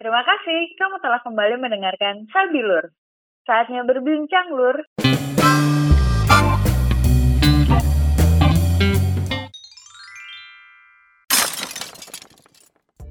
[0.00, 2.88] Terima kasih kamu telah kembali mendengarkan Sabi Lur.
[3.44, 4.80] Saatnya berbincang, Lur.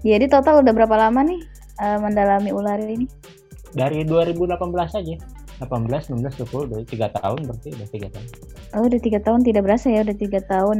[0.02, 1.46] Jadi total udah berapa lama nih
[1.78, 3.06] uh, mendalami ular ini?
[3.69, 4.58] Dari 2018
[4.97, 5.17] aja.
[5.62, 8.28] 18, 19, 20, udah 3 tahun berarti udah 3 tahun.
[8.74, 10.78] Oh udah 3 tahun tidak berasa ya udah 3 tahun.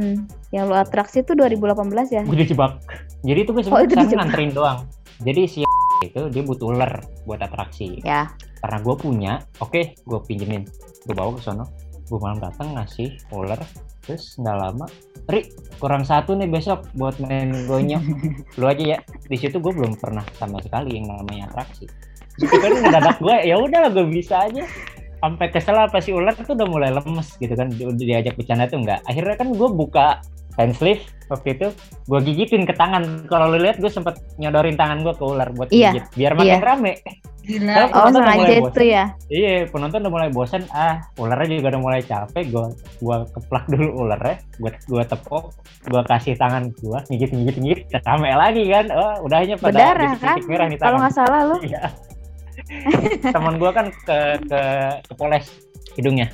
[0.50, 2.22] Yang lo atraksi tuh 2018 ya?
[2.26, 2.82] Gue dijebak.
[3.22, 4.18] Jadi itu gue Oh, itu sebenarnya dijebak.
[4.26, 4.78] nganterin doang.
[5.20, 5.60] Jadi si
[6.00, 8.00] itu dia butuh ular buat atraksi.
[8.02, 8.32] Ya.
[8.60, 10.64] Karena gue punya, oke gue pinjemin.
[11.04, 11.68] Gue bawa ke sono.
[12.08, 13.60] Gue malam datang ngasih ular.
[14.00, 14.86] Terus nggak lama,
[15.28, 15.46] Ri
[15.78, 18.00] kurang satu nih besok buat main gonya.
[18.58, 18.98] Lu aja ya.
[19.28, 21.86] Di situ gue belum pernah sama sekali yang namanya atraksi.
[22.40, 24.64] Terus kan ngedadak gue, ya udahlah gue bisa aja.
[25.20, 27.68] Sampai kesel apa si ular tuh udah mulai lemes gitu kan.
[27.76, 29.04] Diajak bercanda tuh enggak.
[29.04, 30.24] Akhirnya kan gue buka
[30.56, 31.68] hand sleeve waktu itu
[32.04, 35.70] gue gigitin ke tangan kalau lu lihat gue sempet nyodorin tangan gue ke ular buat
[35.70, 35.94] Iya.
[35.94, 36.64] gigit biar makin Iya.
[36.64, 36.94] rame
[37.40, 37.72] Gila.
[37.72, 38.84] Oh penonton udah sengaja mulai itu bosan.
[38.86, 39.04] ya?
[39.26, 40.62] Iya, penonton udah mulai bosan.
[40.70, 42.44] Ah, ularnya juga udah mulai capek.
[42.46, 42.64] Gua
[43.00, 45.44] gua keplak dulu ularnya, gua gua tepok,
[45.88, 48.86] gua kasih tangan gua, ngigit ngigit ngigit, rame lagi kan.
[48.92, 50.36] Oh, udahnya pada Berdarah kan?
[50.36, 51.56] titik merah nih Kalau nggak salah lo?
[51.58, 51.82] Iya.
[53.24, 54.60] Teman gua kan ke ke
[55.08, 55.46] kepoles
[55.96, 56.28] hidungnya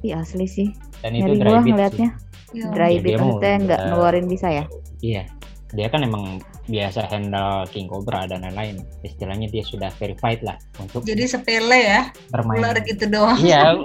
[0.00, 0.68] Iya asli sih.
[0.98, 2.08] dan itu Nyari dry gua bit ngeliatnya.
[2.08, 2.31] sih.
[2.52, 4.64] Ya, Dry maksudnya nggak ngeluarin bisa ya?
[5.00, 5.24] Iya.
[5.72, 6.36] Dia kan emang
[6.68, 8.84] biasa handle king cobra dan lain-lain.
[9.00, 12.60] Istilahnya dia sudah verified lah untuk Jadi sepele ya, bermain.
[12.60, 13.40] ular gitu doang.
[13.40, 13.80] Iya,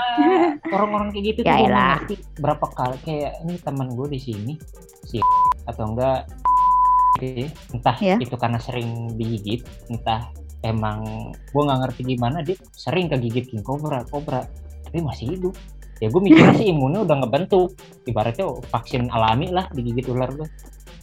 [0.74, 4.54] orang-orang kayak gitu Ya tuh berapa kali kayak ini teman gue di sini
[5.04, 5.20] si
[5.68, 6.24] atau enggak
[7.20, 7.48] ya.
[7.76, 8.16] entah Ya.
[8.16, 10.32] itu karena sering digigit, entah
[10.64, 11.04] emang
[11.52, 14.48] gue nggak ngerti gimana dia sering kegigit king cobra, cobra
[14.88, 15.54] tapi masih hidup.
[16.00, 17.76] Ya gue mikirnya sih imunnya udah ngebentuk,
[18.08, 20.48] ibaratnya vaksin alami lah digigit ular gue.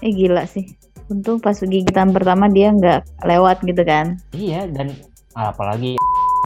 [0.01, 0.65] Eh gila sih.
[1.07, 4.17] Untung pas gigitan pertama dia nggak lewat gitu kan?
[4.33, 4.91] Iya dan
[5.37, 5.95] apalagi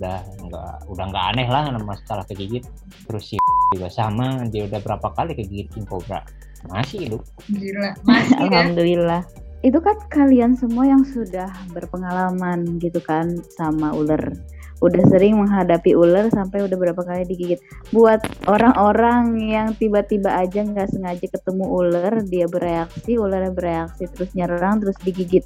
[0.04, 0.20] udah
[0.52, 2.68] nggak udah nggak aneh lah nama masalah kegigit.
[3.08, 3.36] Terus si
[3.72, 6.22] juga sama dia udah berapa kali kegigit king cobra
[6.70, 7.24] masih hidup.
[7.50, 7.96] Gila.
[8.06, 8.44] Masih ya.
[8.46, 9.24] Alhamdulillah.
[9.62, 14.34] Itu kan kalian semua yang sudah berpengalaman gitu kan sama ular.
[14.82, 17.62] Udah sering menghadapi ular sampai udah berapa kali digigit.
[17.94, 24.82] Buat orang-orang yang tiba-tiba aja nggak sengaja ketemu ular, dia bereaksi, ularnya bereaksi terus nyerang
[24.82, 25.46] terus digigit.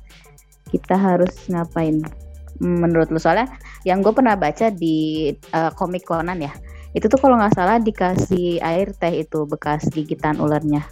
[0.72, 2.00] Kita harus ngapain?
[2.64, 3.52] Menurut lu soalnya
[3.84, 6.56] yang gue pernah baca di eh, komik Conan ya,
[6.96, 10.88] itu tuh kalau nggak salah dikasih air teh itu bekas gigitan ularnya.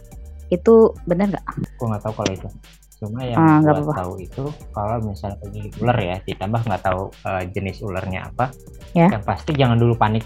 [0.51, 1.47] Itu bener nggak?
[1.79, 2.49] Gue nggak tahu kalau itu.
[3.03, 3.93] Cuma yang Ah, apa-apa.
[3.99, 8.47] tahu itu kalau misalnya kegigit ular ya ditambah nggak tahu eh, jenis ularnya apa.
[8.95, 9.11] Ya.
[9.11, 10.23] Yang pasti jangan dulu panik.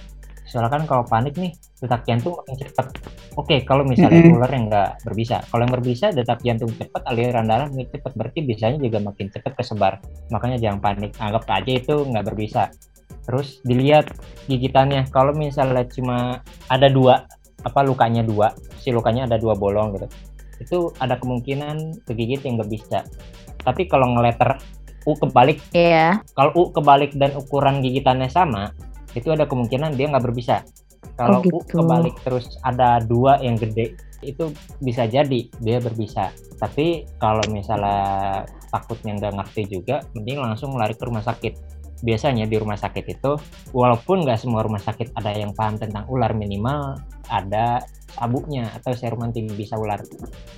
[0.48, 1.52] Soalnya kan kalau panik nih
[1.82, 2.88] detak jantung makin cepat.
[3.36, 4.38] Oke kalau misalnya Mm-mm.
[4.38, 5.42] ular yang nggak berbisa.
[5.44, 8.12] Kalau yang berbisa detak jantung cepat, aliran darah makin cepat.
[8.16, 10.00] Berarti bisanya juga makin cepat kesebar.
[10.32, 11.12] Makanya jangan panik.
[11.18, 12.70] Anggap aja itu nggak berbisa.
[13.28, 14.08] Terus dilihat
[14.48, 15.10] gigitannya.
[15.12, 16.40] Kalau misalnya cuma
[16.72, 17.28] ada dua,
[17.68, 20.08] apa lukanya dua, si lukanya ada dua bolong gitu.
[20.58, 23.06] Itu ada kemungkinan kegigit yang nggak bisa.
[23.62, 24.58] Tapi kalau ngeletter
[25.08, 26.20] U kebalik, Iya.
[26.36, 28.76] kalau U kebalik dan ukuran gigitannya sama,
[29.16, 30.68] itu ada kemungkinan dia nggak berbisa.
[31.16, 31.80] Kalau Oh, U gitu.
[31.82, 34.52] kebalik terus ada dua yang gede, itu
[34.84, 36.34] bisa jadi dia berbisa.
[36.58, 41.77] Tapi kalau misalnya takutnya nggak ngerti juga, mending langsung lari ke rumah sakit.
[42.06, 43.32] Biasanya di rumah sakit itu,
[43.74, 46.98] walaupun nggak semua rumah sakit ada yang paham tentang ular minimal,
[47.28, 47.82] ada
[48.18, 50.02] sabuknya atau serum anti bisa ular.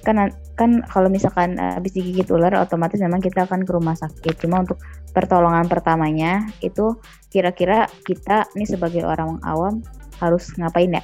[0.08, 4.40] kan kan kalau misalkan eh, habis digigit ular otomatis memang kita akan ke rumah sakit
[4.40, 4.80] cuma untuk
[5.12, 6.96] pertolongan pertamanya itu
[7.28, 9.84] kira-kira kita nih sebagai orang awam
[10.24, 11.04] harus ngapain ya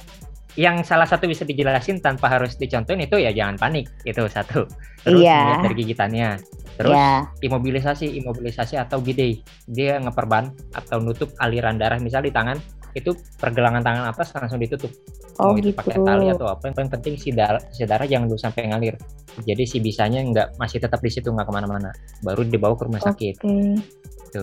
[0.56, 4.64] yang salah satu bisa dijelasin tanpa harus dicontohin itu ya jangan panik itu satu.
[5.04, 5.38] Terus Iya.
[5.38, 6.28] lihat dari gigitannya.
[6.76, 9.40] Terus ya imobilisasi imobilisasi atau gede.
[9.68, 12.56] Dia ngeperban atau nutup aliran darah misal di tangan
[12.96, 14.88] itu pergelangan tangan atas langsung ditutup.
[15.36, 15.76] Oh mau itu gitu.
[15.76, 18.96] pakai tali atau apa yang penting si darah, si darah jangan dulu sampai ngalir.
[19.44, 21.92] Jadi si bisanya nggak masih tetap di situ nggak ke mana-mana.
[22.24, 23.12] Baru dibawa ke rumah oke.
[23.12, 23.34] Sakit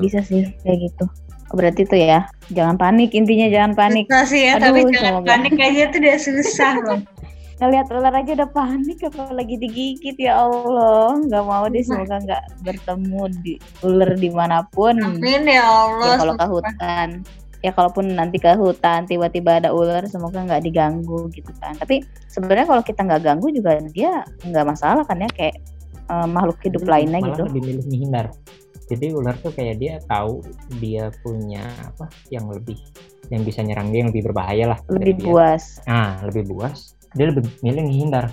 [0.02, 1.06] bisa sih kayak gitu
[1.54, 2.26] berarti tuh ya.
[2.50, 4.06] Jangan panik intinya jangan panik.
[4.10, 5.28] Susah sih ya, Aduh, tapi jangan semoga.
[5.30, 7.00] panik aja tuh udah susah loh.
[7.64, 11.16] ngelihat ular aja udah panik apalagi digigit ya Allah.
[11.16, 13.54] Nggak mau deh semoga nggak bertemu di
[13.86, 15.00] ular di mana pun.
[15.00, 16.18] Amin ya Allah.
[16.18, 17.10] ya kalau ke hutan.
[17.64, 21.78] Ya kalaupun nanti ke hutan tiba-tiba ada ular semoga nggak diganggu gitu kan.
[21.80, 25.56] Tapi sebenarnya kalau kita nggak ganggu juga dia nggak masalah kan ya kayak
[26.12, 27.44] eh, makhluk hidup lainnya malah gitu.
[27.48, 28.28] lebih milih menghindar
[28.90, 30.44] jadi ular tuh kayak dia tahu
[30.82, 32.80] dia punya apa yang lebih
[33.32, 35.26] yang bisa nyerang dia yang lebih berbahaya lah lebih dia.
[35.28, 38.26] buas nah lebih buas dia lebih milih menghindar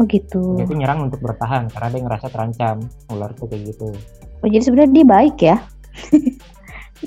[0.00, 2.76] oh gitu dia tuh nyerang untuk bertahan karena dia ngerasa terancam
[3.12, 3.92] ular tuh kayak gitu
[4.40, 5.56] oh jadi sebenarnya dia baik ya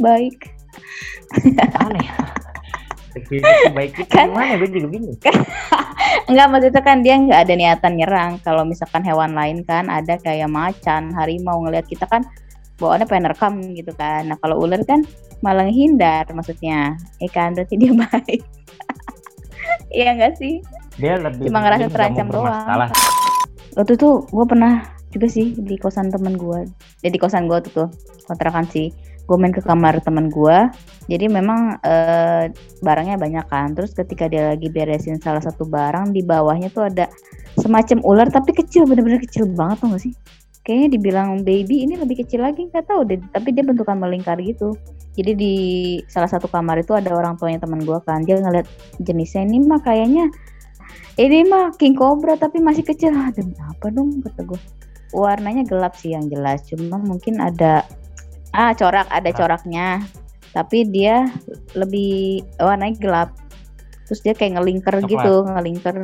[0.01, 0.49] Baik.
[1.77, 2.07] Aneh.
[3.77, 4.57] Baik itu Kan- gimana?
[4.57, 5.17] Gue juga bingung.
[6.29, 8.31] Enggak maksudnya kan dia nggak ada niatan nyerang.
[8.41, 12.25] Kalau misalkan hewan lain kan ada kayak macan, harimau ngelihat kita kan
[12.77, 14.29] bawaannya pengen rekam gitu kan.
[14.29, 15.05] Nah kalau ular kan
[15.43, 16.97] malah hindar maksudnya.
[17.19, 18.41] Eh kan berarti dia baik.
[19.93, 20.63] Iya enggak sih?
[20.97, 22.89] Dia lebih Cuma ngerasa terancam doang.
[23.73, 26.65] Waktu itu gue pernah juga sih di kosan temen gue.
[27.05, 27.89] Ya di kosan gue tuh tuh
[28.25, 28.89] kontrakan sih.
[29.23, 30.57] Gue main ke kamar temen gue.
[31.07, 32.49] Jadi memang eh,
[32.81, 33.73] barangnya banyak kan.
[33.77, 37.09] Terus ketika dia lagi beresin salah satu barang di bawahnya tuh ada
[37.57, 40.13] semacam ular tapi kecil bener-bener kecil banget tuh gak sih?
[40.63, 43.19] Kayaknya dibilang baby ini lebih kecil lagi nggak tahu deh.
[43.35, 44.71] Tapi dia bentukan melingkar gitu.
[45.13, 45.55] Jadi di
[46.07, 48.23] salah satu kamar itu ada orang tuanya teman gue kan.
[48.23, 48.63] Dia ngeliat
[49.03, 50.31] jenisnya ini mah kayaknya
[51.19, 53.11] ini mah king cobra tapi masih kecil.
[53.11, 54.59] Ah, demi apa dong kata gue.
[55.11, 56.63] Warnanya gelap sih yang jelas.
[56.65, 57.83] Cuma mungkin ada
[58.55, 59.67] ah corak ada Corak.
[59.67, 59.99] coraknya.
[60.55, 61.27] Tapi dia
[61.75, 63.29] lebih warnanya gelap.
[64.07, 65.11] Terus dia kayak ngelingker Coklat.
[65.11, 65.97] gitu, ngelingker.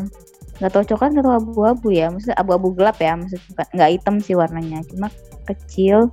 [0.60, 2.12] Nggak tahu coklat nggak tahu abu-abu ya.
[2.12, 3.16] Maksudnya abu-abu gelap ya.
[3.16, 4.84] Maksudnya nggak hitam sih warnanya.
[4.92, 5.08] Cuma
[5.48, 6.12] kecil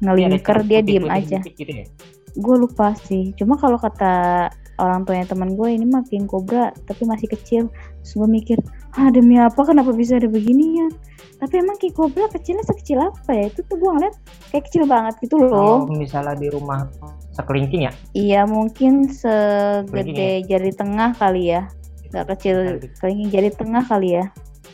[0.00, 1.38] ada ngelingker dia diem aja.
[1.44, 1.84] gitu ya.
[2.30, 3.34] gue lupa sih.
[3.34, 4.46] Cuma kalau kata
[4.80, 7.62] orang tuanya teman gue ini mah king cobra tapi masih kecil.
[8.00, 8.58] Terus gue mikir
[8.96, 9.60] ah demi apa?
[9.66, 10.94] Kenapa bisa ada beginian?
[11.42, 13.44] Tapi emang king cobra kecilnya sekecil apa ya?
[13.50, 14.14] Itu tuh gue ngeliat
[14.54, 16.86] kayak kecil banget gitu Kalau loh misalnya di rumah
[17.34, 21.70] sekelingking ya, iya mungkin segede jari tengah kali ya
[22.10, 22.56] nggak kecil
[22.98, 24.24] kelingking jari tengah kali ya.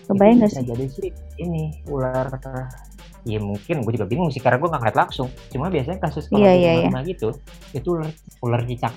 [0.07, 0.69] Kebayang itu gak bisa sih?
[0.71, 1.09] jadi sih
[1.43, 2.27] ini ular
[3.27, 5.29] ya mungkin gue juga bingung sih karena gue nggak ngeliat langsung.
[5.51, 6.89] Cuma biasanya kasus kalau Iya, di iya, iya.
[6.89, 7.29] rumah gitu
[7.75, 8.11] itu ular
[8.43, 8.95] ular cicak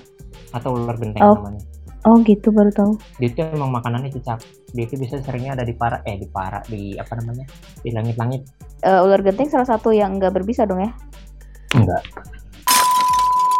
[0.54, 1.34] atau ular genteng Oh.
[1.36, 1.62] namanya.
[2.08, 2.92] Oh gitu baru tahu.
[3.20, 4.40] Dia itu emang makanannya cicak.
[4.72, 7.44] Dia itu bisa seringnya ada di para eh di para di apa namanya
[7.84, 8.46] di langit-langit.
[8.80, 10.90] Eh, ular genting salah satu yang nggak berbisa dong ya?
[11.76, 12.00] Enggak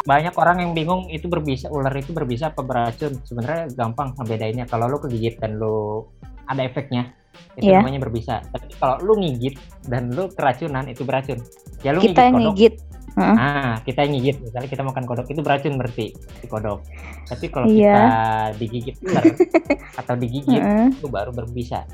[0.00, 3.20] banyak orang yang bingung itu berbisa ular itu berbisa apa beracun.
[3.23, 4.64] Sebenarnya gampang ngebedainnya.
[4.64, 6.08] Kalau lu kegigit dan lu
[6.49, 7.12] ada efeknya
[7.55, 7.85] itu Iya.
[7.85, 8.41] namanya berbisa.
[8.43, 9.55] Tapi kalau lu ngigit
[9.87, 11.38] dan lu keracunan itu beracun.
[11.85, 12.52] Ya lu kita yang kodok.
[12.56, 12.75] ngigit.
[13.19, 14.37] Ah kita yang ngigit.
[14.41, 16.81] Misalnya kita makan kodok itu beracun berarti si kodok.
[17.29, 17.93] Tapi kalau Iya.
[17.93, 18.14] kita
[18.56, 19.25] digigit ular
[20.00, 20.87] atau digigit Heeh.
[20.97, 21.85] itu baru berbisa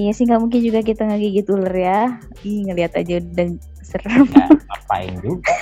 [0.00, 2.00] Iya sih nggak mungkin juga kita ngegigit ular ya.
[2.44, 3.48] Ih ngelihat aja udah
[3.84, 4.24] serem.
[4.32, 5.52] ya ngapain juga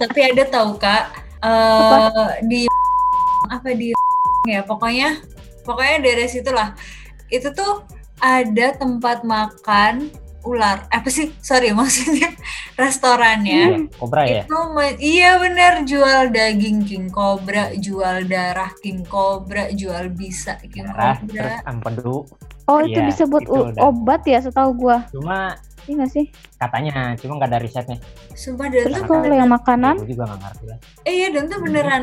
[0.00, 1.04] Tapi ada tahu kak
[1.44, 2.64] eh di
[3.52, 3.92] apa di
[4.48, 5.20] ya pokoknya
[5.62, 6.74] pokoknya daerah situ lah.
[7.28, 7.84] Itu tuh
[8.18, 10.08] ada tempat makan
[10.44, 10.86] ular.
[10.88, 11.32] Apa sih?
[11.38, 12.30] Sorry maksudnya
[12.74, 13.56] restorannya.
[13.56, 14.60] Iya, kobra ya Itu
[14.98, 21.32] iya bener jual daging king cobra, jual darah king cobra, jual bisa king darah cobra.
[21.32, 22.16] terus empedu
[22.64, 23.82] Oh itu Iya, disebut itu u- udah.
[23.84, 25.04] obat ya setahu gua.
[25.10, 26.26] cuma Iya nggak sih?
[26.56, 27.98] katanya cuma nggak ada risetnya
[28.32, 31.60] Sumpah dan Terus tuh kalau yang makanan, gue juga ngerti lah Eh iya dan tuh
[31.60, 32.02] beneran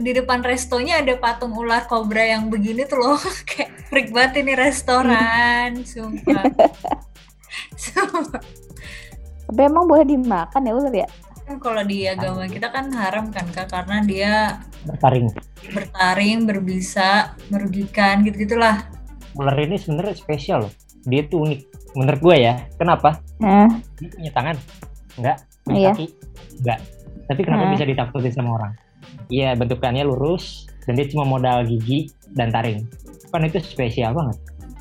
[0.00, 4.52] di depan restonya ada patung ular kobra yang begini tuh loh kayak freak banget ini
[4.56, 6.48] restoran sumpah
[9.46, 11.08] tapi emang boleh dimakan ya ular ya?
[11.44, 13.66] Kan kalau di agama kita kan haram kan kak?
[13.68, 14.32] Karena dia
[14.86, 15.26] bertaring.
[15.70, 18.86] bertaring berbisa merugikan gitu gitulah
[19.34, 20.66] ular ini sebenarnya spesial.
[20.66, 20.72] Loh
[21.04, 21.60] dia tuh unik.
[21.96, 22.54] Menurut gue ya.
[22.78, 23.18] Kenapa?
[23.42, 23.66] Nah,
[23.98, 24.56] dia punya tangan.
[25.18, 25.36] Enggak?
[25.66, 25.90] Punya Iya.
[25.90, 26.06] kaki.
[26.62, 26.78] Enggak.
[27.26, 27.72] Tapi kenapa Hmm.
[27.74, 28.72] bisa ditakutin sama orang?
[29.26, 32.86] Iya bentukannya lurus dan dia cuma modal gigi dan taring.
[33.30, 34.38] Kan itu spesial banget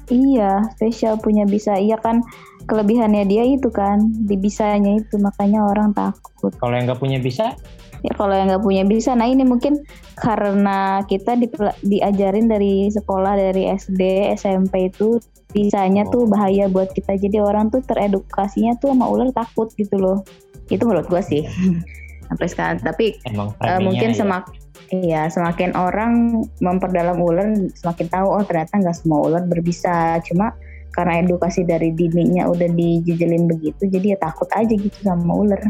[0.10, 1.78] iya spesial punya bisa.
[1.78, 2.22] Iya kan
[2.66, 6.52] kelebihannya dia itu kan di bisanya itu makanya orang takut.
[6.60, 7.56] kalau yang nggak punya bisa
[8.00, 9.84] Ya kalau yang nggak punya bisa, nah ini mungkin
[10.16, 15.20] karena kita dipela- diajarin dari sekolah dari SD SMP itu
[15.52, 16.30] bisanya tuh Oh.
[16.32, 17.20] bahaya buat kita.
[17.20, 20.24] Jadi orang tuh teredukasinya tuh sama ular takut gitu loh.
[20.72, 21.44] Itu menurut gua sih.
[22.32, 22.80] Sampai sekarang.
[22.80, 24.18] Tapi emang framingnya mungkin ya.
[24.24, 24.44] semak
[24.90, 30.18] Iya, semakin orang memperdalam ular, semakin tahu oh ternyata nggak semua ular berbisa.
[30.26, 30.56] Cuma
[30.96, 35.62] karena edukasi dari dininya udah dijejelin begitu, jadi ya takut aja gitu sama ular.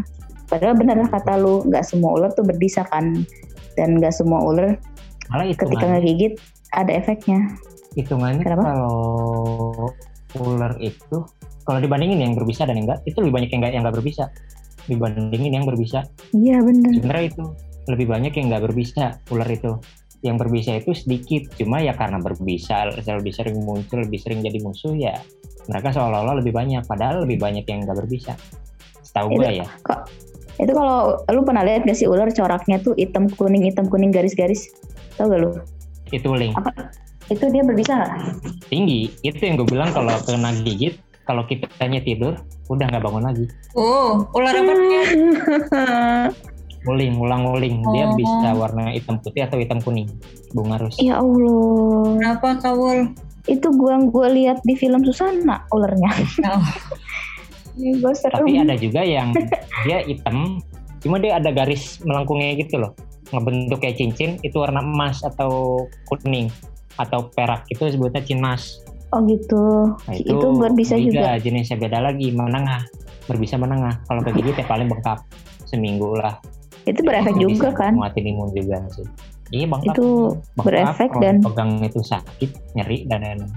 [0.48, 3.28] Padahal bener lah kata lu, nggak semua ular tuh berbisa kan,
[3.80, 4.76] dan nggak semua ular
[5.30, 6.34] malah ketika hitungannya ngegigit
[6.74, 7.40] ada efeknya.
[7.98, 8.64] hitungannya Kenapa?
[8.70, 8.98] kalau
[10.38, 11.18] ular itu
[11.66, 14.24] kalau dibandingin yang berbisa dan yang enggak itu lebih banyak yang enggak yang enggak berbisa
[14.86, 16.00] dibandingin yang berbisa
[16.34, 16.92] Iya bener.
[16.98, 17.44] sebenarnya itu
[17.90, 19.76] lebih banyak yang nggak berbisa ular itu.
[20.20, 24.92] Yang berbisa itu sedikit cuma ya karena berbisa lebih sering muncul lebih sering jadi musuh
[24.92, 25.16] ya
[25.70, 28.34] mereka seolah-olah lebih banyak padahal lebih banyak yang nggak berbisa.
[29.06, 29.68] Setahu gue ya.
[30.60, 34.68] Itu kalau lu pernah lihat gak sih ular coraknya tuh hitam kuning hitam kuning garis-garis,
[35.16, 35.56] tau gak lu?
[36.10, 36.58] itu link.
[37.30, 38.10] Itu dia berbisa nggak?
[38.74, 39.14] tinggi.
[39.22, 40.98] Itu yang gue bilang kalau kena gigit
[41.30, 42.34] kalau kita hanya tidur
[42.74, 43.46] udah nggak bangun lagi.
[43.78, 44.74] Oh ular apa
[46.88, 47.76] Nguling, ngulang nguling.
[47.92, 48.16] Dia Oh.
[48.16, 50.08] bisa warna hitam putih atau hitam kuning.
[50.56, 50.96] Bunga Rus.
[51.00, 52.16] Ya Allah.
[52.16, 53.12] Kenapa Kawul?
[53.46, 56.12] Itu gua gua lihat di film Susana ulernya.
[56.48, 56.64] Oh.
[57.80, 58.44] Ini gua serem.
[58.44, 59.32] Tapi ada juga yang
[59.88, 60.60] dia hitam,
[61.00, 62.92] cuma dia ada garis melengkungnya gitu loh.
[63.30, 66.50] Ngebentuk kayak cincin, itu warna emas atau kuning
[67.00, 68.84] atau perak itu sebutnya cinmas.
[69.10, 69.96] Oh gitu.
[70.06, 71.40] Nah, itu, berbisa juga.
[71.42, 72.84] jenisnya beda lagi, menengah.
[73.26, 74.02] Berbisa menengah.
[74.06, 75.22] Kalau kegigit ya paling bengkak
[75.66, 76.38] seminggu lah.
[76.90, 77.94] Itu berefek Bisa juga kan?
[77.96, 79.06] Nguatin imun juga sih.
[79.50, 79.94] Iya bengkak.
[79.94, 80.08] Itu
[80.54, 83.54] Bengkak, berefek dan pegang itu sakit, nyeri dan lain-lain.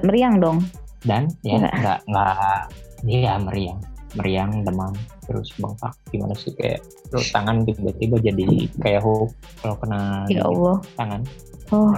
[0.00, 0.58] meriang dong.
[1.02, 1.74] dan ya Enggak.
[1.76, 2.60] nggak nggak
[3.04, 3.78] iya meriang
[4.14, 8.44] meriang demam terus bengkak gimana sih kayak lu tangan tiba-tiba jadi
[8.80, 9.28] kayak hook
[9.60, 10.80] kalau kena Ya Allah.
[10.96, 11.20] tangan
[11.68, 11.92] Oh.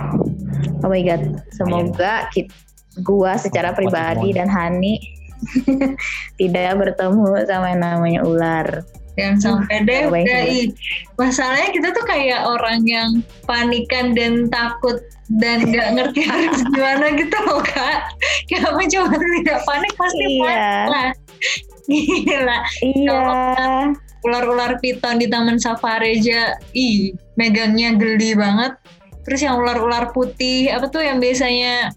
[0.81, 1.23] Oh my god.
[1.50, 2.50] Semoga kit
[3.00, 4.99] gua secara pribadi dan Hani
[6.38, 8.66] tidak bertemu sama yang namanya ular.
[9.17, 10.69] Jangan sampai deh, udah, ih.
[11.17, 15.01] Masalahnya kita tuh kayak orang yang panikan dan takut
[15.41, 18.13] dan nggak ngerti harus gimana gitu loh kak.
[18.47, 20.45] Kenapa cuma tidak panik pasti Iya.
[20.45, 21.09] panik lah.
[21.87, 23.21] Gila, Iya.
[24.27, 28.75] ular-ular piton di taman safari aja, ih, megangnya geli banget.
[29.25, 31.91] Terus yang ular-ular putih, apa tuh yang biasanya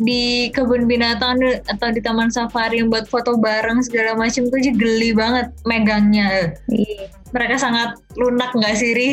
[0.00, 1.36] di kebun binatang
[1.68, 6.56] atau di taman safari yang buat foto bareng segala macam tuh aja geli banget megangnya.
[6.72, 7.06] Ih.
[7.30, 9.08] Mereka sangat lunak nggak sih, Ri?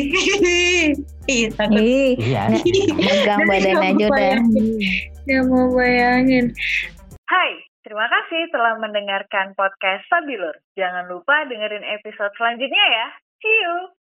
[1.32, 1.78] Ih, takut.
[1.78, 2.50] Iya
[2.96, 4.38] Megang nggak aja udah.
[5.28, 6.50] Nggak mau bayangin.
[7.28, 7.50] Hai,
[7.84, 10.56] terima kasih telah mendengarkan podcast Sabilur.
[10.74, 13.06] Jangan lupa dengerin episode selanjutnya ya.
[13.38, 13.97] See you!